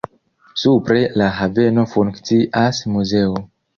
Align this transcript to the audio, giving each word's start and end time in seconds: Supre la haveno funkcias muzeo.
Supre 0.61 1.01
la 1.21 1.27
haveno 1.41 1.85
funkcias 1.93 2.81
muzeo. 2.95 3.37